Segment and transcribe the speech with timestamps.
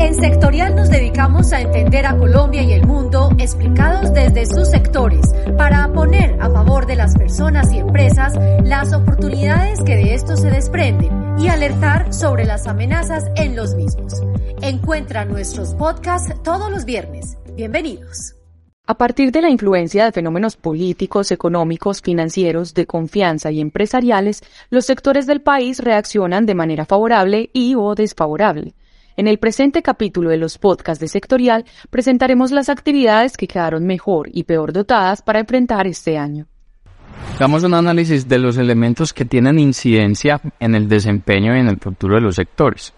[0.00, 5.34] En Sectorial nos dedicamos a entender a Colombia y el mundo explicados desde sus sectores
[5.56, 8.34] para poner a favor de las personas y empresas
[8.64, 14.22] las oportunidades que de esto se desprenden y alertar sobre las amenazas en los mismos.
[14.62, 17.36] Encuentra nuestros podcasts todos los viernes.
[17.54, 18.37] Bienvenidos.
[18.90, 24.86] A partir de la influencia de fenómenos políticos, económicos, financieros, de confianza y empresariales, los
[24.86, 28.72] sectores del país reaccionan de manera favorable y o desfavorable.
[29.18, 34.30] En el presente capítulo de los podcasts de Sectorial presentaremos las actividades que quedaron mejor
[34.32, 36.46] y peor dotadas para enfrentar este año.
[37.38, 41.76] Damos un análisis de los elementos que tienen incidencia en el desempeño y en el
[41.76, 42.94] futuro de los sectores.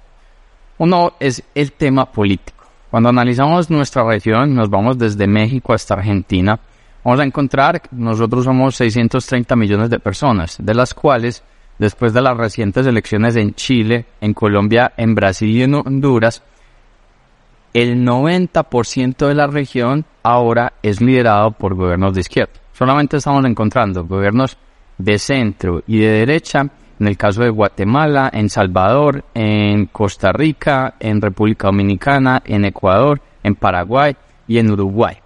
[0.78, 2.59] Uno es el tema político.
[2.90, 6.58] Cuando analizamos nuestra región, nos vamos desde México hasta Argentina,
[7.04, 11.44] vamos a encontrar nosotros somos 630 millones de personas, de las cuales
[11.78, 16.42] después de las recientes elecciones en Chile, en Colombia, en Brasil y en Honduras,
[17.72, 22.54] el 90% de la región ahora es liderado por gobiernos de izquierda.
[22.72, 24.56] Solamente estamos encontrando gobiernos
[24.98, 26.68] de centro y de derecha,
[27.00, 33.22] en el caso de Guatemala, en Salvador, en Costa Rica, en República Dominicana, en Ecuador,
[33.42, 34.14] en Paraguay
[34.46, 35.16] y en Uruguay.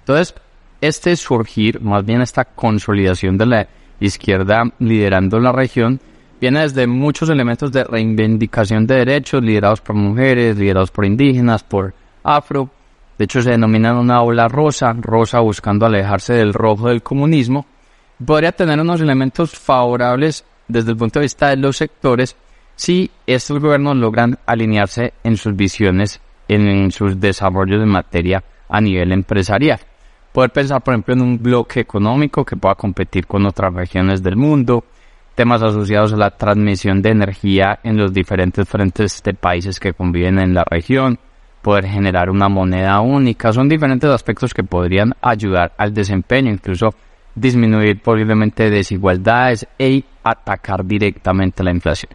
[0.00, 0.34] Entonces,
[0.82, 3.68] este surgir, más bien esta consolidación de la
[4.00, 5.98] izquierda liderando la región,
[6.38, 11.94] viene desde muchos elementos de reivindicación de derechos liderados por mujeres, liderados por indígenas, por
[12.22, 12.68] afro.
[13.16, 17.64] De hecho, se denominan una ola rosa, rosa buscando alejarse del rojo del comunismo.
[18.26, 22.36] Podría tener unos elementos favorables desde el punto de vista de los sectores
[22.74, 29.12] si estos gobiernos logran alinearse en sus visiones, en sus desarrollos en materia a nivel
[29.12, 29.78] empresarial.
[30.32, 34.36] Poder pensar, por ejemplo, en un bloque económico que pueda competir con otras regiones del
[34.36, 34.84] mundo,
[35.34, 40.38] temas asociados a la transmisión de energía en los diferentes frentes de países que conviven
[40.38, 41.18] en la región,
[41.60, 46.94] poder generar una moneda única, son diferentes aspectos que podrían ayudar al desempeño, incluso
[47.34, 52.12] disminuir posiblemente desigualdades e atacar directamente la inflación.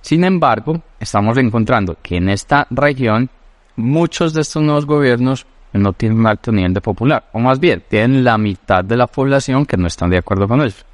[0.00, 3.28] Sin embargo, estamos encontrando que en esta región
[3.76, 7.82] muchos de estos nuevos gobiernos no tienen un alto nivel de popular, o más bien,
[7.88, 10.84] tienen la mitad de la población que no están de acuerdo con eso.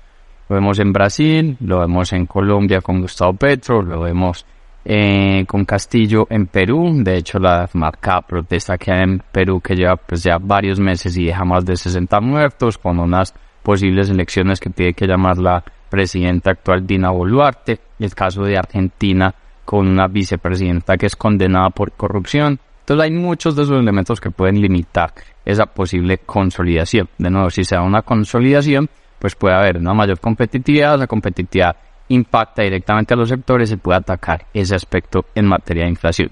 [0.48, 4.44] Lo vemos en Brasil, lo vemos en Colombia con Gustavo Petro, lo vemos
[4.84, 9.74] eh, con Castillo en Perú, de hecho la marca protesta que hay en Perú que
[9.74, 13.34] lleva pues ya varios meses y deja más de 60 muertos, con unas
[13.66, 19.34] posibles elecciones que tiene que llamar la presidenta actual Dina Boluarte, el caso de Argentina
[19.64, 24.30] con una vicepresidenta que es condenada por corrupción, entonces hay muchos de esos elementos que
[24.30, 25.12] pueden limitar
[25.44, 27.08] esa posible consolidación.
[27.18, 28.88] De nuevo, si se da una consolidación,
[29.18, 31.74] pues puede haber una mayor competitividad, la competitividad
[32.06, 36.30] impacta directamente a los sectores y puede atacar ese aspecto en materia de inflación.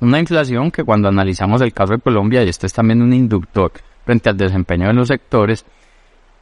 [0.00, 3.70] Una inflación que cuando analizamos el caso de Colombia, y este es también un inductor
[4.04, 5.64] frente al desempeño de los sectores,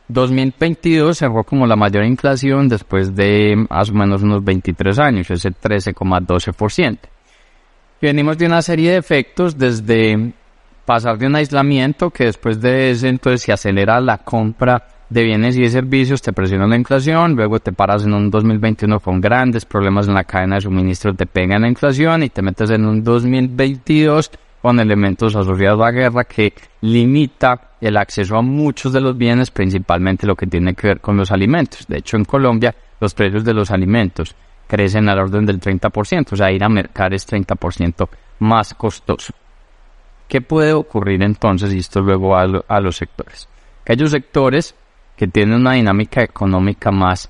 [0.08, 5.50] 2022 cerró como la mayor inflación después de más o menos unos 23 años, ese
[5.50, 6.98] 13,12%
[8.04, 10.32] venimos de una serie de efectos desde
[10.84, 15.56] pasar de un aislamiento que después de ese entonces se acelera la compra de bienes
[15.56, 19.64] y de servicios, te presiona la inflación, luego te paras en un 2021 con grandes
[19.64, 23.02] problemas en la cadena de suministro, te pega la inflación y te metes en un
[23.02, 24.30] 2022
[24.64, 30.26] con elementos asociados a guerra que limita el acceso a muchos de los bienes, principalmente
[30.26, 31.86] lo que tiene que ver con los alimentos.
[31.86, 34.34] De hecho, en Colombia los precios de los alimentos
[34.66, 38.08] crecen al orden del 30%, o sea, ir a mercar es 30%
[38.38, 39.34] más costoso.
[40.26, 41.74] ¿Qué puede ocurrir entonces?
[41.74, 43.46] Y esto luego a, a los sectores.
[43.82, 44.74] Aquellos sectores
[45.14, 47.28] que tienen una dinámica económica más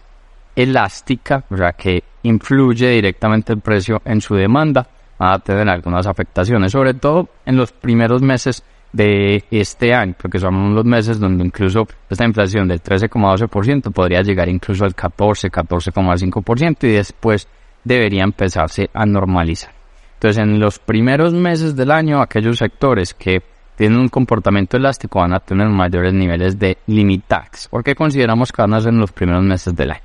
[0.55, 4.87] elástica, o sea, que influye directamente el precio en su demanda,
[5.19, 10.39] van a tener algunas afectaciones, sobre todo en los primeros meses de este año, porque
[10.39, 16.85] son los meses donde incluso esta inflación del 13,12% podría llegar incluso al 14, 14,5%
[16.85, 17.49] y después
[17.83, 19.73] debería empezarse a normalizar.
[20.15, 23.43] Entonces, en los primeros meses del año, aquellos sectores que
[23.77, 28.75] tienen un comportamiento elástico van a tener mayores niveles de limitax, porque consideramos que van
[28.75, 30.03] a ser en los primeros meses del año.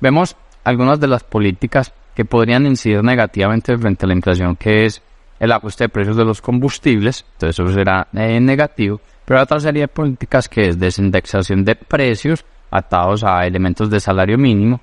[0.00, 5.00] Vemos algunas de las políticas que podrían incidir negativamente frente a la inflación, que es
[5.38, 9.82] el ajuste de precios de los combustibles, entonces eso será eh, negativo, pero otra serie
[9.82, 14.80] de políticas que es desindexación de precios atados a elementos de salario mínimo,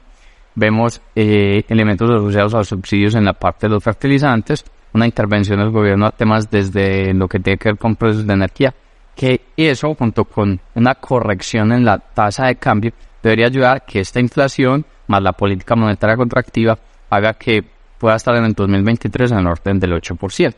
[0.56, 5.72] vemos eh, elementos asociados a subsidios en la parte de los fertilizantes, una intervención del
[5.72, 8.74] gobierno a temas desde lo que tiene que ver con precios de energía,
[9.14, 14.00] que eso junto con una corrección en la tasa de cambio debería ayudar a que
[14.00, 16.80] esta inflación más la política monetaria contractiva
[17.16, 17.64] haga que
[17.98, 20.54] pueda estar en el 2023 en el orden del 8%.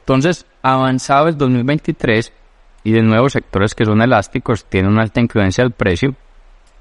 [0.00, 2.32] Entonces, avanzado el 2023
[2.84, 6.14] y de nuevo sectores que son elásticos tienen una alta influencia del precio,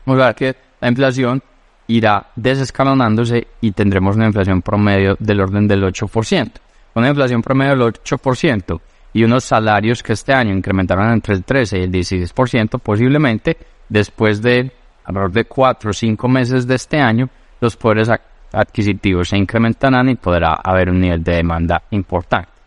[0.06, 1.44] vamos a ver que la inflación
[1.88, 6.52] irá desescalonándose y tendremos una inflación promedio del orden del 8%.
[6.96, 8.80] Una inflación promedio del 8%
[9.14, 13.58] y unos salarios que este año incrementaron entre el 13 y el 16%, posiblemente
[13.90, 14.72] después de
[15.06, 17.30] alrededor de 4 o 5 meses de este año,
[17.62, 18.10] los poderes
[18.54, 22.58] adquisitivos se incrementarán y podrá haber un nivel de demanda importante.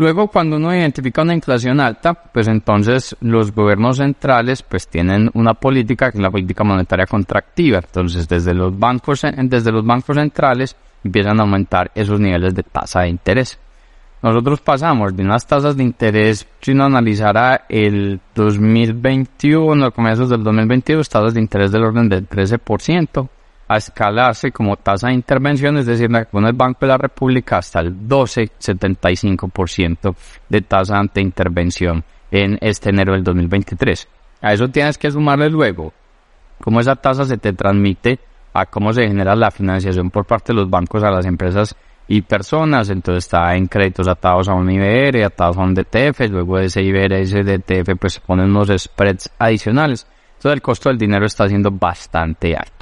[0.00, 5.52] Luego, cuando uno identifica una inflación alta, pues entonces los gobiernos centrales pues tienen una
[5.52, 7.80] política que es la política monetaria contractiva.
[7.84, 10.74] Entonces, desde los bancos, desde los bancos centrales
[11.04, 13.58] empiezan a aumentar esos niveles de tasa de interés.
[14.22, 21.08] Nosotros pasamos de unas tasas de interés, si uno analizara el 2021, comienzos del 2022,
[21.08, 23.28] tasas de interés del orden del 13%,
[23.70, 27.78] a escalarse como tasa de intervención, es decir, con el Banco de la República hasta
[27.78, 30.16] el 12,75%
[30.48, 32.02] de tasa de intervención
[32.32, 34.08] en este enero del 2023.
[34.42, 35.92] A eso tienes que sumarle luego
[36.60, 38.18] cómo esa tasa se te transmite
[38.52, 41.76] a cómo se genera la financiación por parte de los bancos a las empresas
[42.08, 46.58] y personas, entonces está en créditos atados a un IBR, atados a un DTF, luego
[46.58, 50.08] de ese IBR, ese DTF, pues se ponen unos spreads adicionales.
[50.38, 52.79] Entonces el costo del dinero está siendo bastante alto.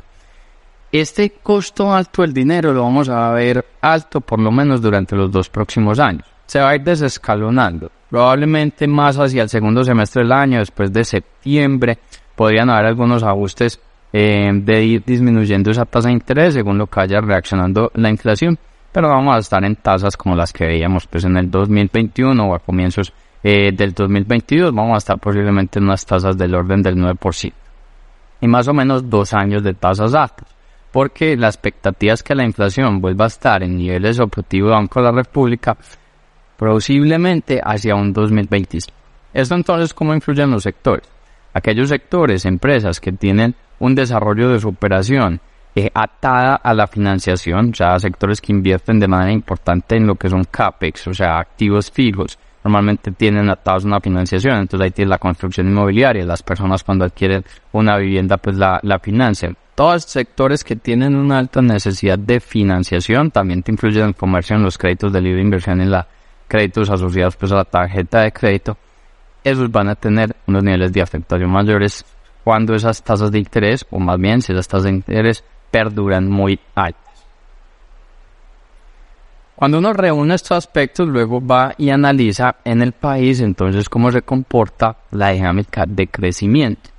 [0.90, 5.30] Este costo alto del dinero lo vamos a ver alto por lo menos durante los
[5.30, 6.24] dos próximos años.
[6.46, 7.92] Se va a ir desescalonando.
[8.08, 11.98] Probablemente más hacia el segundo semestre del año, después de septiembre,
[12.34, 13.78] podrían haber algunos ajustes
[14.14, 18.58] eh, de ir disminuyendo esa tasa de interés según lo que vaya reaccionando la inflación.
[18.90, 22.54] Pero vamos a estar en tasas como las que veíamos pues en el 2021 o
[22.54, 23.12] a comienzos
[23.42, 24.74] eh, del 2022.
[24.74, 27.52] Vamos a estar posiblemente en unas tasas del orden del 9%.
[28.40, 30.57] Y más o menos dos años de tasas altas
[30.92, 35.00] porque la expectativa es que la inflación vuelva a estar en niveles objetivos de Banco
[35.00, 35.76] de la República
[36.56, 38.94] posiblemente hacia un 2025.
[39.32, 41.08] Esto entonces, ¿cómo influye en los sectores?
[41.52, 45.40] Aquellos sectores, empresas que tienen un desarrollo de su operación
[45.74, 50.16] eh, atada a la financiación, o sea, sectores que invierten de manera importante en lo
[50.16, 55.10] que son CAPEX, o sea, activos fijos, normalmente tienen atados una financiación, entonces ahí tiene
[55.10, 60.74] la construcción inmobiliaria, las personas cuando adquieren una vivienda pues la financian todos sectores que
[60.74, 65.12] tienen una alta necesidad de financiación también te influyen en el comercio, en los créditos
[65.12, 66.04] de libre inversión, en los
[66.48, 68.76] créditos asociados pues a la tarjeta de crédito.
[69.44, 72.04] Esos van a tener unos niveles de afectación mayores
[72.42, 76.58] cuando esas tasas de interés, o más bien si esas tasas de interés perduran muy
[76.74, 77.24] altas.
[79.54, 84.22] Cuando uno reúne estos aspectos, luego va y analiza en el país entonces cómo se
[84.22, 86.97] comporta la dinámica de crecimiento.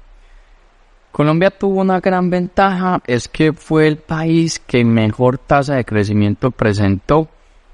[1.11, 6.51] Colombia tuvo una gran ventaja, es que fue el país que mejor tasa de crecimiento
[6.51, 7.27] presentó,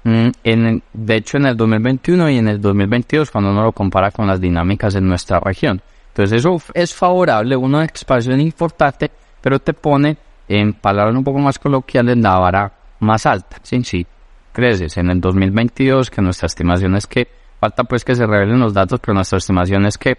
[0.04, 4.10] mm, en, de hecho en el 2021 y en el 2022 cuando uno lo compara
[4.10, 5.82] con las dinámicas en nuestra región.
[6.08, 9.10] Entonces eso es favorable, una expansión importante,
[9.40, 10.16] pero te pone
[10.48, 13.58] en palabras un poco más coloquiales la vara más alta.
[13.62, 14.06] Sí, sí,
[14.52, 17.28] creces en el 2022, que nuestra estimación es que,
[17.60, 20.16] falta pues que se revelen los datos, pero nuestra estimación es que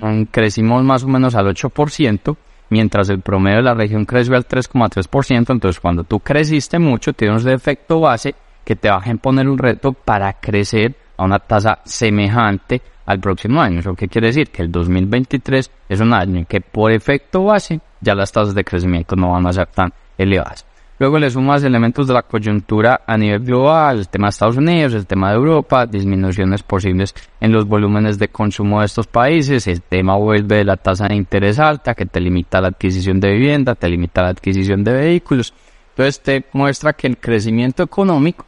[0.00, 2.36] mm, crecimos más o menos al 8%,
[2.70, 7.44] mientras el promedio de la región creció al 3,3%, entonces cuando tú creciste mucho, tienes
[7.44, 11.80] un efecto base que te va a imponer un reto para crecer a una tasa
[11.84, 13.80] semejante al próximo año.
[13.80, 14.50] ¿Eso qué quiere decir?
[14.50, 18.64] Que el 2023 es un año en que por efecto base ya las tasas de
[18.64, 20.66] crecimiento no van a ser tan elevadas.
[21.00, 24.94] Luego le sumas elementos de la coyuntura a nivel global, el tema de Estados Unidos,
[24.94, 29.80] el tema de Europa, disminuciones posibles en los volúmenes de consumo de estos países, el
[29.82, 33.76] tema vuelve de la tasa de interés alta que te limita la adquisición de vivienda,
[33.76, 35.54] te limita la adquisición de vehículos.
[35.90, 38.44] Entonces te muestra que el crecimiento económico,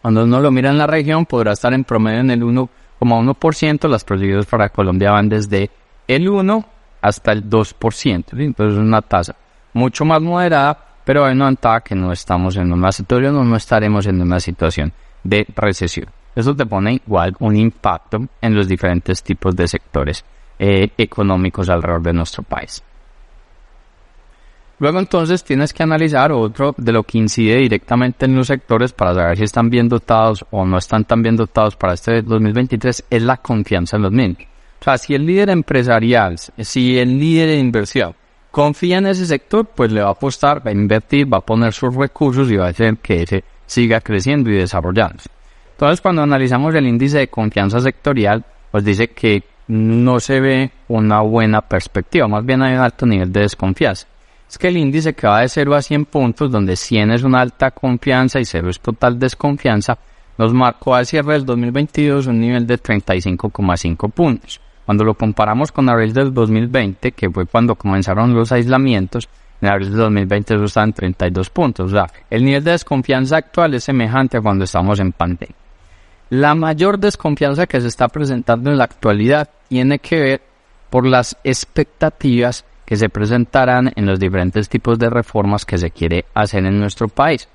[0.00, 4.04] cuando uno lo mira en la región, podrá estar en promedio en el 1,1%, las
[4.04, 5.70] proyecciones para Colombia van desde
[6.06, 6.64] el 1
[7.02, 9.36] hasta el 2%, entonces es una tasa
[9.74, 14.04] mucho más moderada pero hay una que no estamos en una situación o no estaremos
[14.04, 14.92] en una situación
[15.24, 16.06] de recesión.
[16.36, 20.22] Eso te pone igual un impacto en los diferentes tipos de sectores
[20.58, 22.82] eh, económicos alrededor de nuestro país.
[24.80, 29.14] Luego entonces tienes que analizar otro de lo que incide directamente en los sectores para
[29.14, 33.22] saber si están bien dotados o no están tan bien dotados para este 2023 es
[33.22, 34.46] la confianza en los mismos.
[34.78, 38.14] O sea, si el líder empresarial, si el líder de inversión
[38.50, 41.72] confía en ese sector, pues le va a apostar, va a invertir, va a poner
[41.72, 45.28] sus recursos y va a hacer que ese siga creciendo y desarrollándose.
[45.72, 51.20] Entonces, cuando analizamos el índice de confianza sectorial, pues dice que no se ve una
[51.20, 54.06] buena perspectiva, más bien hay un alto nivel de desconfianza.
[54.48, 57.42] es que el índice que va de 0 a 100 puntos, donde 100 es una
[57.42, 59.98] alta confianza y 0 es total desconfianza,
[60.38, 64.60] nos marcó al cierre del 2022 un nivel de 35,5 puntos.
[64.88, 69.28] Cuando lo comparamos con abril del 2020, que fue cuando comenzaron los aislamientos,
[69.60, 71.92] en abril del 2020 eso está en 32 puntos.
[71.92, 75.54] O sea, el nivel de desconfianza actual es semejante a cuando estamos en pandemia.
[76.30, 80.40] La mayor desconfianza que se está presentando en la actualidad tiene que ver
[80.88, 86.24] por las expectativas que se presentarán en los diferentes tipos de reformas que se quiere
[86.32, 87.46] hacer en nuestro país.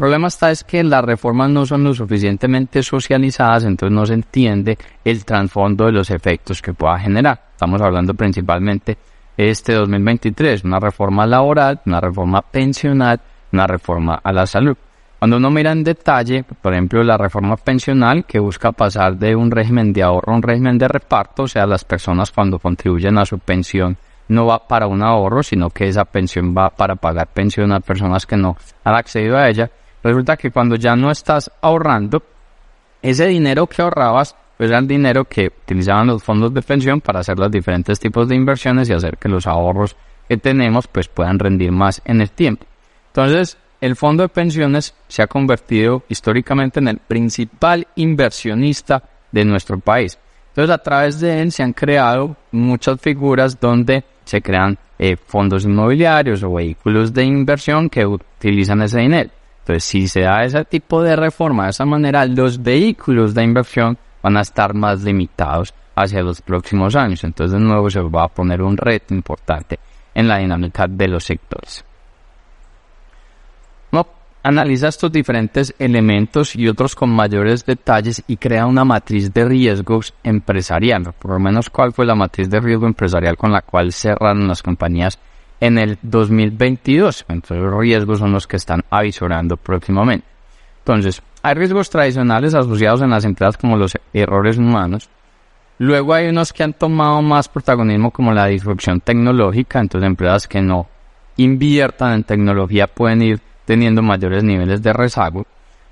[0.00, 4.78] Problema está es que las reformas no son lo suficientemente socializadas, entonces no se entiende
[5.04, 7.38] el trasfondo de los efectos que pueda generar.
[7.52, 8.96] Estamos hablando principalmente
[9.36, 13.20] este 2023, una reforma laboral, una reforma pensional,
[13.52, 14.74] una reforma a la salud.
[15.18, 19.50] Cuando uno mira en detalle, por ejemplo, la reforma pensional que busca pasar de un
[19.50, 23.26] régimen de ahorro a un régimen de reparto, o sea, las personas cuando contribuyen a
[23.26, 27.70] su pensión no va para un ahorro, sino que esa pensión va para pagar pensión
[27.72, 29.70] a personas que no han accedido a ella.
[30.02, 32.22] Resulta que cuando ya no estás ahorrando,
[33.02, 37.20] ese dinero que ahorrabas pues era el dinero que utilizaban los fondos de pensión para
[37.20, 39.96] hacer los diferentes tipos de inversiones y hacer que los ahorros
[40.28, 42.66] que tenemos pues puedan rendir más en el tiempo.
[43.06, 49.02] Entonces, el fondo de pensiones se ha convertido históricamente en el principal inversionista
[49.32, 50.18] de nuestro país.
[50.48, 55.64] Entonces, a través de él se han creado muchas figuras donde se crean eh, fondos
[55.64, 59.30] inmobiliarios o vehículos de inversión que utilizan ese dinero.
[59.70, 63.96] Entonces, si se da ese tipo de reforma de esa manera, los vehículos de inversión
[64.20, 67.22] van a estar más limitados hacia los próximos años.
[67.22, 69.78] Entonces, de nuevo, se va a poner un reto importante
[70.12, 71.84] en la dinámica de los sectores.
[74.42, 80.14] Analiza estos diferentes elementos y otros con mayores detalles y crea una matriz de riesgos
[80.24, 81.12] empresarial.
[81.12, 84.62] Por lo menos, cuál fue la matriz de riesgo empresarial con la cual cerraron las
[84.62, 85.18] compañías
[85.60, 87.26] en el 2022.
[87.28, 90.26] Entonces, los riesgos son los que están avisorando próximamente.
[90.78, 95.08] Entonces, hay riesgos tradicionales asociados en las empresas como los errores humanos.
[95.78, 100.60] Luego hay unos que han tomado más protagonismo como la disrupción tecnológica, entonces empresas que
[100.60, 100.86] no
[101.36, 105.46] inviertan en tecnología pueden ir teniendo mayores niveles de rezago.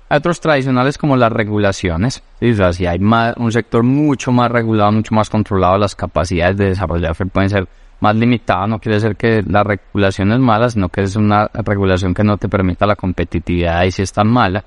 [0.07, 5.15] Hay otros tradicionales como las regulaciones, o si hay un sector mucho más regulado, mucho
[5.15, 7.67] más controlado, las capacidades de desarrollarse pueden ser
[7.99, 12.13] más limitadas, no quiere decir que la regulación es mala, sino que es una regulación
[12.13, 14.63] que no te permita la competitividad y si es tan mala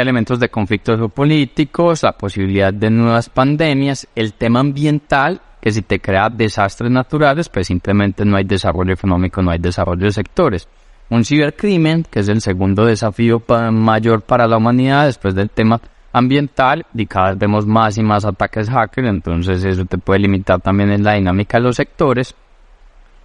[0.00, 6.00] elementos de conflictos geopolíticos, la posibilidad de nuevas pandemias, el tema ambiental, que si te
[6.00, 10.68] crea desastres naturales, pues simplemente no hay desarrollo económico, no hay desarrollo de sectores.
[11.10, 15.80] Un cibercrimen, que es el segundo desafío mayor para la humanidad después del tema
[16.12, 20.60] ambiental, y cada vez vemos más y más ataques hackers, entonces eso te puede limitar
[20.60, 22.34] también en la dinámica de los sectores.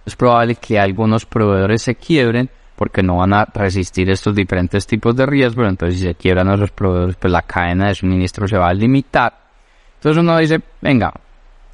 [0.06, 5.14] Es probable que algunos proveedores se quiebren, porque no van a resistir estos diferentes tipos
[5.16, 8.68] de riesgos, entonces si se quiebran esos proveedores, pues la cadena de suministro se va
[8.68, 9.32] a limitar.
[9.96, 11.12] Entonces uno dice, venga,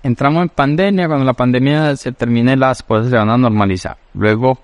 [0.02, 3.96] entramos en pandemia, cuando la pandemia se termine las cosas se van a normalizar.
[4.14, 4.58] Luego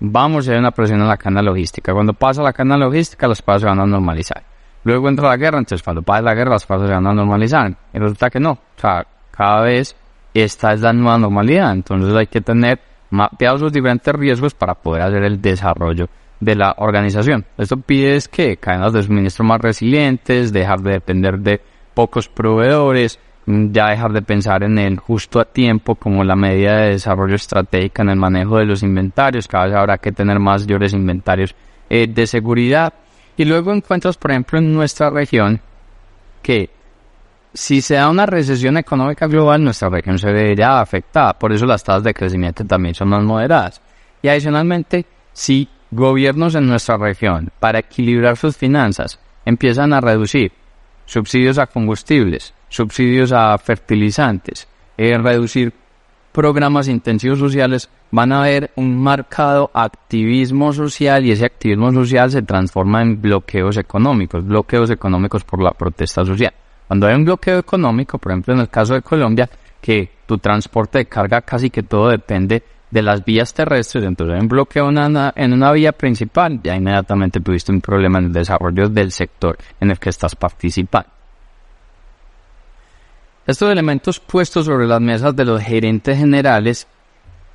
[0.00, 1.92] vamos a ver una presión en la cadena logística.
[1.92, 4.42] Cuando pasa la cadena logística, las cosas se van a normalizar.
[4.84, 7.72] Luego entra la guerra, entonces cuando pasa la guerra, las cosas se van a normalizar.
[7.92, 8.52] Y resulta que no.
[8.52, 9.94] O sea, cada vez
[10.34, 11.72] esta es la nueva normalidad.
[11.72, 12.80] Entonces hay que tener
[13.12, 16.08] mapeados los diferentes riesgos para poder hacer el desarrollo
[16.40, 17.44] de la organización.
[17.58, 21.60] Esto pide es que cadenas de suministro más resilientes, dejar de depender de
[21.94, 26.90] pocos proveedores, ya dejar de pensar en el justo a tiempo como la medida de
[26.90, 31.54] desarrollo estratégica en el manejo de los inventarios, cada vez habrá que tener mayores inventarios
[31.90, 32.94] eh, de seguridad.
[33.36, 35.60] Y luego encuentras, por ejemplo, en nuestra región
[36.42, 36.70] que
[37.54, 41.38] si se da una recesión económica global, nuestra región se vería afectada.
[41.38, 43.80] Por eso las tasas de crecimiento también son más moderadas.
[44.22, 50.52] Y adicionalmente, si gobiernos en nuestra región, para equilibrar sus finanzas, empiezan a reducir
[51.04, 54.66] subsidios a combustibles, subsidios a fertilizantes,
[54.96, 55.74] eh, reducir
[56.32, 62.40] programas intensivos sociales, van a haber un marcado activismo social y ese activismo social se
[62.40, 66.54] transforma en bloqueos económicos, bloqueos económicos por la protesta social.
[66.92, 69.48] Cuando hay un bloqueo económico, por ejemplo en el caso de Colombia,
[69.80, 74.42] que tu transporte de carga casi que todo depende de las vías terrestres, entonces hay
[74.42, 78.32] un bloqueo en una, en una vía principal, ya inmediatamente tuviste un problema en el
[78.34, 81.08] desarrollo del sector en el que estás participando.
[83.46, 86.86] Estos elementos puestos sobre las mesas de los gerentes generales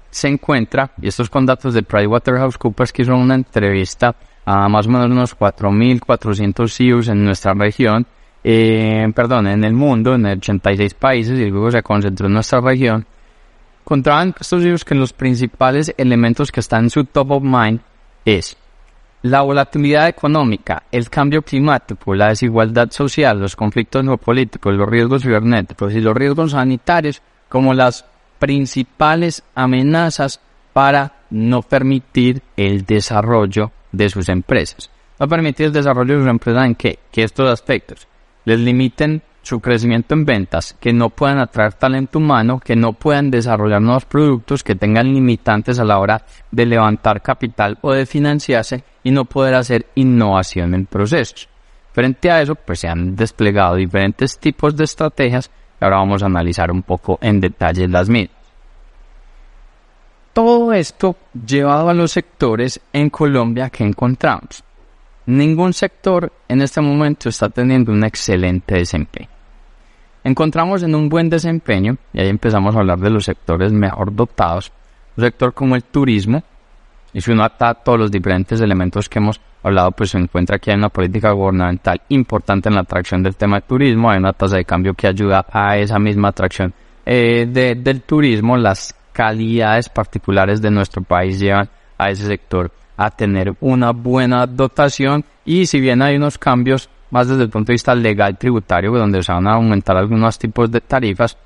[0.10, 4.16] se encuentra, y estos con datos de PricewaterhouseCoopers que hizo una entrevista
[4.46, 8.08] a más o menos unos 4.400 CEOs en nuestra región,
[8.50, 13.06] eh, perdón, en el mundo, en 86 países, y luego se concentró en nuestra región,
[13.82, 17.82] encontraban estos libros que los principales elementos que están en su top of mind
[18.24, 18.56] es
[19.24, 25.94] la volatilidad económica, el cambio climático, la desigualdad social, los conflictos geopolíticos, los riesgos cibernéticos
[25.94, 28.06] y los riesgos sanitarios como las
[28.40, 30.40] principales amenazas
[30.72, 34.90] para no permitir el desarrollo de sus empresas.
[35.20, 37.00] No permitir el desarrollo de sus empresas en qué?
[37.12, 38.08] Que estos aspectos
[38.48, 43.30] les limiten su crecimiento en ventas, que no puedan atraer talento humano, que no puedan
[43.30, 48.86] desarrollar nuevos productos, que tengan limitantes a la hora de levantar capital o de financiarse
[49.04, 51.50] y no poder hacer innovación en procesos.
[51.92, 55.52] Frente a eso, pues se han desplegado diferentes tipos de estrategias
[55.82, 58.38] y ahora vamos a analizar un poco en detalle las mismas.
[60.32, 64.64] Todo esto llevado a los sectores en Colombia que encontramos.
[65.28, 69.28] Ningún sector en este momento está teniendo un excelente desempeño.
[70.24, 74.72] Encontramos en un buen desempeño, y ahí empezamos a hablar de los sectores mejor dotados,
[75.18, 76.42] un sector como el turismo,
[77.12, 80.72] y si uno ata todos los diferentes elementos que hemos hablado, pues se encuentra que
[80.72, 84.56] hay una política gubernamental importante en la atracción del tema del turismo, hay una tasa
[84.56, 86.74] de cambio que ayuda a esa misma atracción
[87.06, 93.56] eh, del turismo, las calidades particulares de nuestro país llevan a ese sector a tener
[93.62, 97.96] una buena dotación y si bien hay unos cambios más desde el punto de vista
[97.96, 101.38] legal tributario, donde se van a aumentar algunos tipos de tarifas,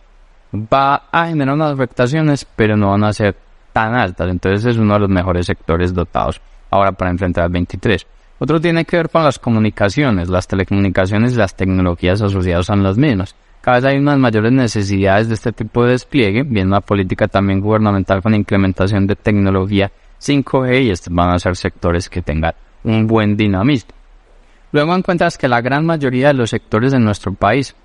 [0.53, 3.35] va a generar unas afectaciones, pero no van a ser
[3.71, 4.29] tan altas.
[4.29, 6.41] Entonces es uno de los mejores sectores dotados
[6.71, 8.07] ahora para enfrentar al 23.
[8.39, 10.29] Otro tiene que ver con las comunicaciones.
[10.29, 13.35] Las telecomunicaciones y las tecnologías asociadas son las mismas.
[13.61, 17.59] Cada vez hay unas mayores necesidades de este tipo de despliegue, bien una política también
[17.59, 19.91] gubernamental con implementación de tecnología
[20.21, 23.91] 5G y estos van a ser sectores que tengan un buen dinamismo.
[24.71, 27.75] Luego encuentras que la gran mayoría de los sectores de nuestro país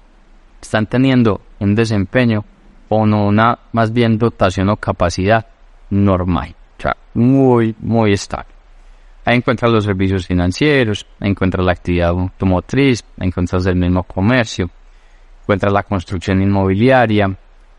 [0.60, 2.44] están teniendo un desempeño
[2.88, 5.46] o no una más bien dotación o capacidad
[5.90, 8.48] normal, o sea, muy, muy estable.
[9.24, 14.70] Ahí encuentras los servicios financieros, ahí encuentras la actividad automotriz, ahí encuentras el mismo comercio,
[15.42, 17.36] encuentras la construcción inmobiliaria,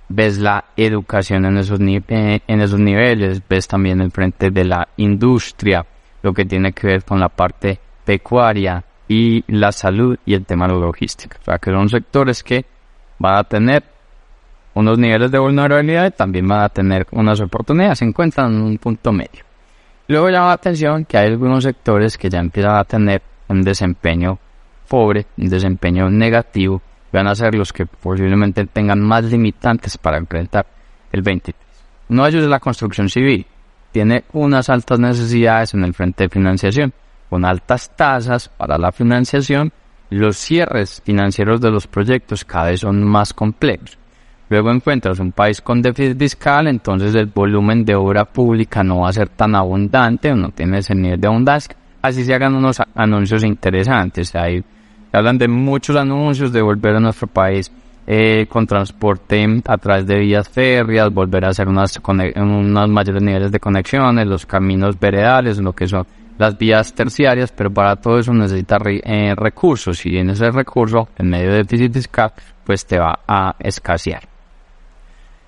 [0.09, 4.87] ves la educación en esos, eh, en esos niveles, ves también el frente de la
[4.97, 5.85] industria,
[6.21, 10.67] lo que tiene que ver con la parte pecuaria, y la salud y el tema
[10.67, 11.37] de la logística.
[11.41, 12.65] O sea, que son sectores que
[13.19, 13.83] van a tener
[14.73, 18.77] unos niveles de vulnerabilidad y también van a tener unas oportunidades, se encuentran en un
[18.77, 19.43] punto medio.
[20.07, 24.37] Luego llama la atención que hay algunos sectores que ya empiezan a tener un desempeño
[24.87, 26.81] pobre, un desempeño negativo,
[27.17, 30.65] van a ser los que posiblemente tengan más limitantes para enfrentar
[31.11, 31.55] el 23.
[32.09, 33.45] Uno de ellos es la construcción civil.
[33.91, 36.93] Tiene unas altas necesidades en el frente de financiación
[37.29, 39.71] con altas tasas para la financiación,
[40.09, 43.97] los cierres financieros de los proyectos cada vez son más complejos.
[44.49, 49.09] Luego encuentras un país con déficit fiscal, entonces el volumen de obra pública no va
[49.09, 51.75] a ser tan abundante, no tiene ese nivel de abundancia.
[52.01, 54.33] Así se hagan unos anuncios interesantes.
[54.35, 54.63] Hay,
[55.17, 57.71] hablan de muchos anuncios de volver a nuestro país
[58.05, 61.99] eh, con transporte a través de vías férreas, volver a hacer unas,
[62.35, 67.71] unos mayores niveles de conexiones, los caminos veredales, lo que son las vías terciarias, pero
[67.71, 72.31] para todo eso necesita eh, recursos y en ese recurso, en medio de déficit fiscal,
[72.63, 74.23] pues te va a escasear.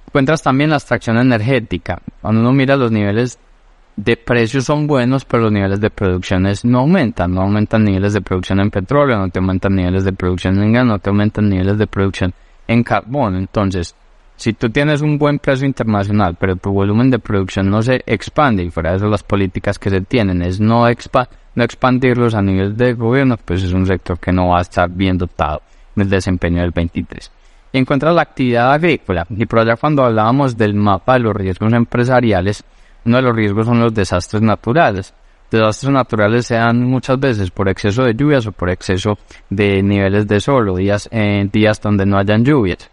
[0.07, 2.01] Encuentras también la extracción energética.
[2.19, 3.37] Cuando uno mira los niveles
[4.03, 7.33] de precios son buenos, pero los niveles de producciones no aumentan.
[7.33, 10.85] No aumentan niveles de producción en petróleo, no te aumentan niveles de producción en gas,
[10.85, 12.33] no te aumentan niveles de producción
[12.67, 13.35] en carbón.
[13.35, 13.93] Entonces,
[14.37, 18.63] si tú tienes un buen precio internacional, pero tu volumen de producción no se expande,
[18.63, 20.85] y fuera de eso las políticas que se tienen es no,
[21.55, 24.89] no expandirlos a nivel de gobierno, pues es un sector que no va a estar
[24.89, 25.61] bien dotado
[25.97, 27.31] en el desempeño del 23.
[27.73, 31.73] Y encuentras la actividad agrícola, y por allá cuando hablábamos del mapa de los riesgos
[31.73, 32.63] empresariales,
[33.09, 35.13] uno de los riesgos son los desastres naturales.
[35.49, 39.17] Desastres naturales se dan muchas veces por exceso de lluvias o por exceso
[39.49, 42.87] de niveles de sol o días, eh, días donde no hayan lluvias.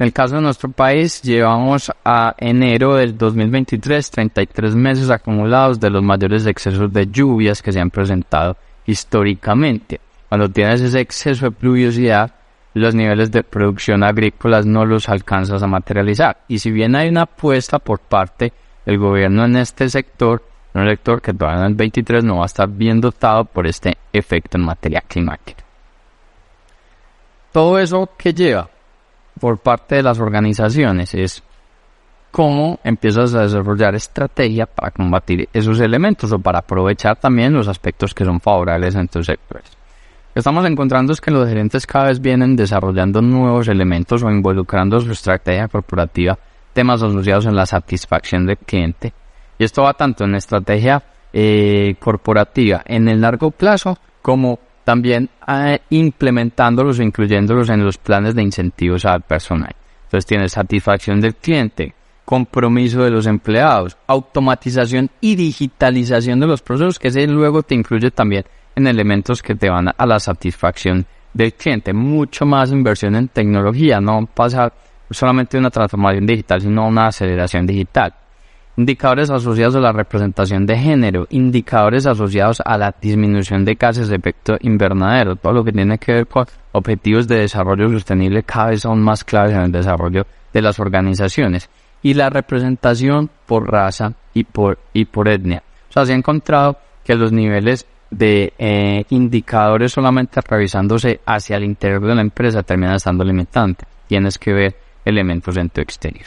[0.00, 5.90] En el caso de nuestro país, llevamos a enero del 2023 33 meses acumulados de
[5.90, 10.00] los mayores excesos de lluvias que se han presentado históricamente.
[10.28, 12.34] Cuando tienes ese exceso de pluviosidad,
[12.74, 16.38] los niveles de producción agrícola no los alcanzas a materializar.
[16.48, 18.52] Y si bien hay una apuesta por parte
[18.84, 20.42] del gobierno en este sector,
[20.74, 23.96] un sector que todavía en el 23 no va a estar bien dotado por este
[24.12, 25.62] efecto en materia climática.
[27.52, 28.68] Todo eso que lleva
[29.38, 31.42] por parte de las organizaciones es
[32.30, 38.14] cómo empiezas a desarrollar estrategia para combatir esos elementos o para aprovechar también los aspectos
[38.14, 39.66] que son favorables en tus sectores.
[39.70, 44.30] Lo que estamos encontrando es que los gerentes cada vez vienen desarrollando nuevos elementos o
[44.30, 46.38] involucrando su estrategia corporativa
[46.72, 49.12] temas asociados en la satisfacción del cliente.
[49.58, 55.80] Y esto va tanto en estrategia eh, corporativa en el largo plazo como también eh,
[55.90, 59.74] implementándolos o incluyéndolos en los planes de incentivos al personal.
[60.04, 66.98] Entonces tienes satisfacción del cliente, compromiso de los empleados, automatización y digitalización de los procesos,
[66.98, 71.54] que ese luego te incluye también en elementos que te van a la satisfacción del
[71.54, 71.92] cliente.
[71.92, 74.72] Mucho más inversión en tecnología, no pasa
[75.12, 78.14] solamente una transformación digital, sino una aceleración digital.
[78.76, 84.16] Indicadores asociados a la representación de género, indicadores asociados a la disminución de gases de
[84.16, 88.80] efecto invernadero, todo lo que tiene que ver con objetivos de desarrollo sostenible cada vez
[88.80, 91.68] son más claves en el desarrollo de las organizaciones.
[92.02, 95.62] Y la representación por raza y por, y por etnia.
[95.90, 101.64] O sea, se ha encontrado que los niveles de eh, indicadores solamente revisándose hacia el
[101.64, 103.88] interior de la empresa terminan estando limitantes.
[104.06, 106.26] Tienes que ver elementos en tu exterior.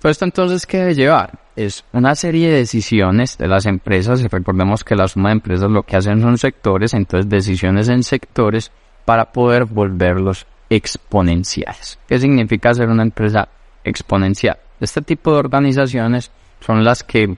[0.00, 1.38] Pues esto entonces, ¿qué debe llevar?
[1.56, 5.82] Es una serie de decisiones de las empresas, recordemos que la suma de empresas lo
[5.82, 8.72] que hacen son sectores, entonces decisiones en sectores
[9.04, 11.98] para poder volverlos exponenciales.
[12.08, 13.48] ¿Qué significa ser una empresa
[13.84, 14.56] exponencial?
[14.80, 17.36] Este tipo de organizaciones son las que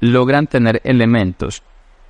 [0.00, 1.62] logran tener elementos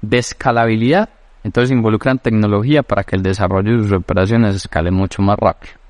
[0.02, 1.08] de escalabilidad,
[1.44, 5.83] entonces involucran tecnología para que el desarrollo de sus operaciones escale mucho más rápido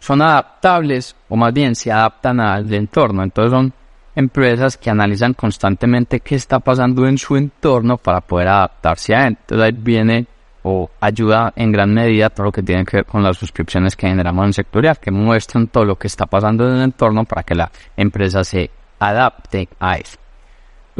[0.00, 3.22] son adaptables o más bien se adaptan al entorno.
[3.22, 3.72] Entonces son
[4.16, 9.36] empresas que analizan constantemente qué está pasando en su entorno para poder adaptarse a él.
[9.40, 10.26] Entonces ahí viene
[10.62, 14.08] o ayuda en gran medida todo lo que tiene que ver con las suscripciones que
[14.08, 17.54] generamos en sectorial, que muestran todo lo que está pasando en el entorno para que
[17.54, 20.18] la empresa se adapte a eso.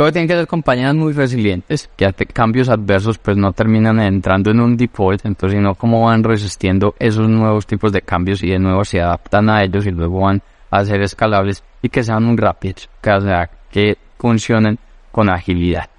[0.00, 4.50] Luego tienen que ser compañías muy resilientes, que ante cambios adversos pues no terminan entrando
[4.50, 8.58] en un default, entonces sino cómo van resistiendo esos nuevos tipos de cambios y de
[8.58, 12.38] nuevo se adaptan a ellos y luego van a ser escalables y que sean muy
[12.38, 14.78] rápidos, que, sea, que funcionen
[15.12, 15.90] con agilidad.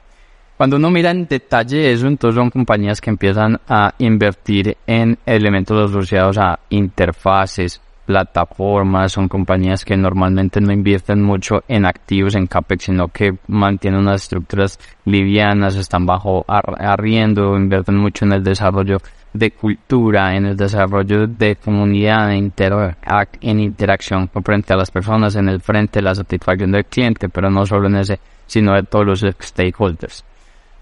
[0.57, 5.91] Cuando uno mira en detalle eso, entonces son compañías que empiezan a invertir en elementos
[5.91, 7.79] asociados a interfaces,
[8.11, 14.01] plataformas, son compañías que normalmente no invierten mucho en activos, en CAPEX, sino que mantienen
[14.01, 18.97] unas estructuras livianas, están bajo arriendo, invierten mucho en el desarrollo
[19.33, 22.51] de cultura, en el desarrollo de comunidad, en,
[23.41, 27.49] en interacción frente a las personas, en el frente de la satisfacción del cliente, pero
[27.49, 30.25] no solo en ese, sino de todos los stakeholders.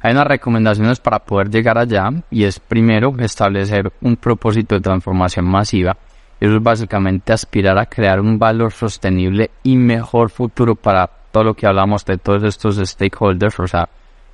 [0.02, 5.46] Hay unas recomendaciones para poder llegar allá y es primero establecer un propósito de transformación
[5.46, 5.96] masiva
[6.40, 11.54] eso es básicamente aspirar a crear un valor sostenible y mejor futuro para todo lo
[11.54, 13.90] que hablamos de todos estos stakeholders, o sea,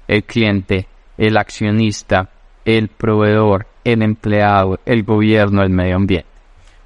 [0.07, 0.87] el cliente,
[1.17, 2.29] el accionista,
[2.63, 6.29] el proveedor, el empleado, el gobierno, el medio ambiente.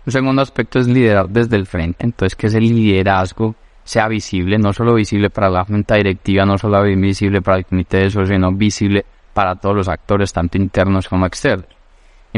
[0.05, 4.71] Un segundo aspecto es liderar desde el frente, entonces que ese liderazgo sea visible, no
[4.71, 8.51] solo visible para la junta directiva, no solo visible para el comité de socios, sino
[8.51, 11.78] visible para todos los actores, tanto internos como externos.